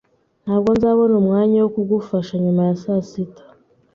[0.43, 3.43] Ntabwo nzabona umwanya wo kugufasha nyuma ya saa sita